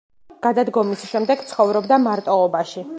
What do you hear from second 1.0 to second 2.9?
შემდეგ ცხოვრობდა მარტოობაში.